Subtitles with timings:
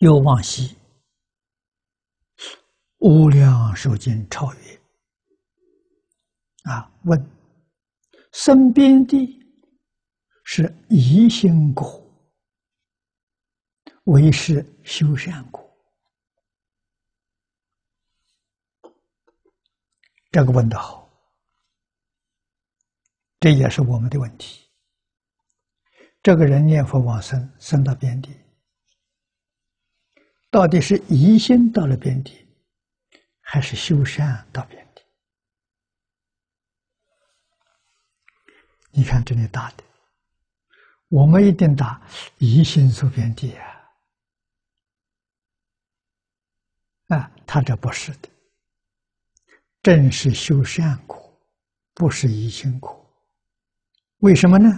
[0.00, 0.76] 又往西，
[2.98, 4.80] 无量寿经超越。
[6.70, 7.30] 啊，问：
[8.32, 9.38] 生边地
[10.44, 12.02] 是疑心果，
[14.04, 15.62] 为是修善果？
[20.30, 21.08] 这个问的好，
[23.38, 24.68] 这也是我们的问题。
[26.22, 28.34] 这个人念佛往生，生到边地，
[30.54, 32.46] 到底是疑心到了边地，
[33.40, 35.02] 还是修善到边地？
[38.92, 39.82] 你看这里打的，
[41.08, 42.00] 我们一定打
[42.38, 43.66] 疑心出边地啊！
[47.08, 48.28] 啊，他这不是的。
[49.82, 51.36] 正是修善果，
[51.94, 53.04] 不是疑心苦。
[54.18, 54.70] 为什么呢？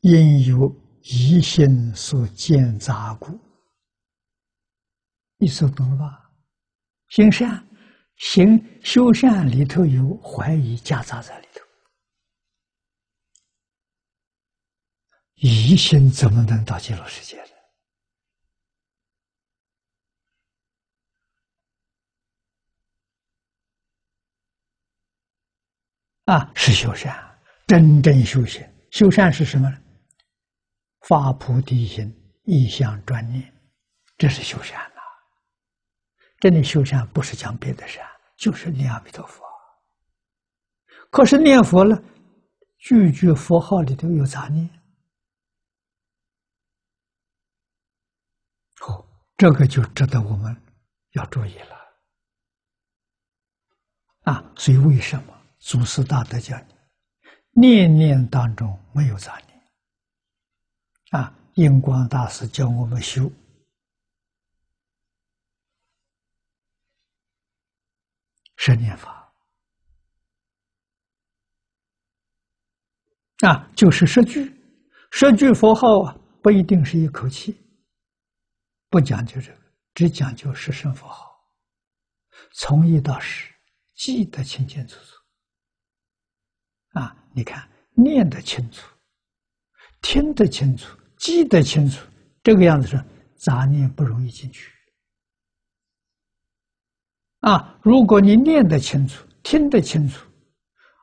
[0.00, 3.45] 因有疑心所见杂故。
[5.38, 6.30] 你说懂了吧？
[7.08, 7.64] 行善、
[8.16, 11.60] 行修善里头有怀疑夹杂在里头，
[15.36, 17.50] 疑心怎么能到极乐世界呢？
[26.24, 28.66] 啊，是修善，真正修行。
[28.90, 29.78] 修善是什么呢？
[31.02, 32.12] 发菩提心，
[32.46, 33.54] 意向专念，
[34.18, 34.95] 这是修善。
[36.38, 38.04] 真的修禅不是讲别的善，
[38.36, 39.44] 就是念阿弥陀佛。
[41.10, 42.02] 可是念佛了，
[42.78, 44.68] 句句佛号里头有杂念，
[48.86, 49.06] 哦，
[49.36, 50.54] 这个就值得我们
[51.12, 51.76] 要注意了。
[54.24, 55.32] 啊，所以为什么？
[55.58, 56.62] 祖师大德讲
[57.50, 59.62] ：“念念当中没有杂念。”
[61.10, 63.30] 啊，印光大师教我们修
[68.66, 69.32] 十念法，
[73.46, 74.52] 啊，就是十句，
[75.12, 77.56] 十句佛号啊，不一定是一口气，
[78.90, 79.62] 不讲究这个，
[79.94, 81.30] 只讲究十声佛号，
[82.54, 83.54] 从一到十，
[83.94, 85.14] 记得清清楚楚。
[86.98, 88.84] 啊，你看，念得清楚，
[90.02, 92.04] 听得清楚，记得清楚，
[92.42, 93.04] 这个样子是
[93.36, 94.75] 杂念不容易进去。
[97.46, 100.28] 啊，如果你念得清楚，听得清楚，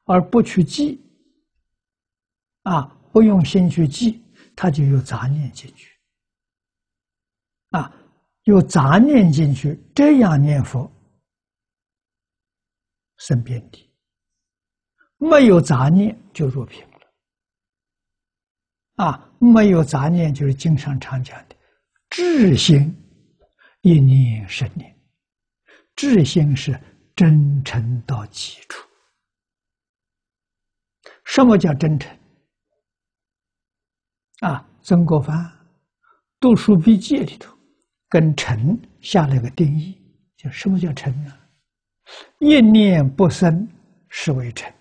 [0.04, 1.02] 而不去记，
[2.64, 2.84] 啊，
[3.14, 4.22] 不用心去记，
[4.54, 5.98] 它就有杂念进去。
[7.70, 7.90] 啊，
[8.44, 10.92] 有杂念进去，这样念佛，
[13.20, 13.90] 生边地。
[15.18, 21.56] 没有杂念就入平了，啊，没有杂念就是经常常讲的
[22.10, 22.94] 智心
[23.80, 24.93] 一念生念，
[25.96, 26.80] 智心是
[27.16, 28.88] 真诚到极处。
[31.26, 32.18] 什么叫真诚？
[34.40, 35.52] 啊，曾国藩
[36.40, 37.58] 读书笔记里头
[38.10, 39.98] 跟诚下了个定义，
[40.36, 41.32] 叫什么叫诚呢？
[42.40, 43.68] 一念不生，
[44.10, 44.72] 是为诚。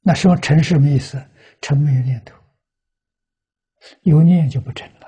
[0.00, 1.22] 那什么成什么意思？
[1.60, 2.36] 成没有念头，
[4.02, 5.07] 有念就不成了。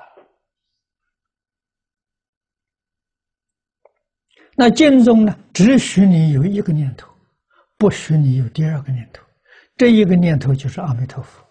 [4.57, 7.09] 那经中呢，只许你有一个念头，
[7.79, 9.25] 不许你有第二个念头。
[9.77, 11.43] 这一个念头就是阿弥陀佛，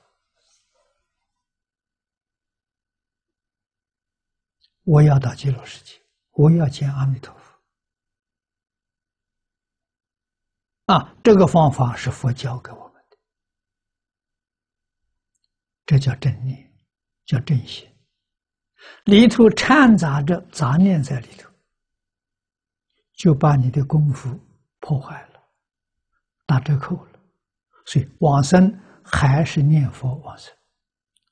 [4.84, 6.00] 我要到极乐世界，
[6.34, 7.59] 我要见阿弥陀佛。
[10.94, 13.18] 啊，这个方法是佛教给我们的。
[15.88, 16.72] 这叫正念，
[17.25, 17.89] 叫正心，
[19.06, 21.49] 里头掺杂着杂念在里头，
[23.19, 24.39] 就把你的功夫
[24.80, 25.44] 破坏了，
[26.45, 27.19] 打折扣了。
[27.86, 28.74] 所以往生
[29.04, 30.56] 还是念佛往生。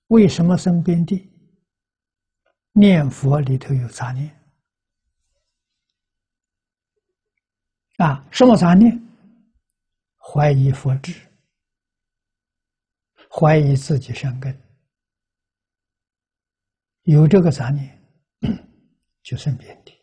[0.07, 1.31] 为什么生边地？
[2.73, 4.29] 念佛里头有杂念
[7.99, 8.27] 啊？
[8.31, 9.01] 什么杂念？
[10.17, 11.13] 怀疑佛智。
[13.29, 14.61] 怀疑自己生根，
[17.03, 18.03] 有这个杂念，
[19.23, 19.96] 就生边地。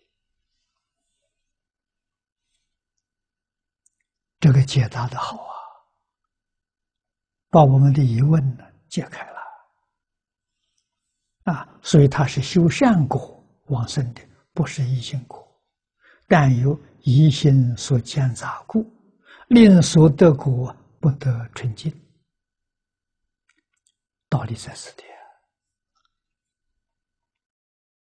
[4.44, 5.56] 这个解答的好啊，
[7.48, 9.38] 把我们的疑问呢解开了
[11.44, 14.20] 啊，所以他是修善果往生的，
[14.52, 15.50] 不是一心果，
[16.28, 18.84] 但有一心所见杂故，
[19.48, 21.90] 令所得果不得纯净。
[24.28, 25.04] 道理在此地。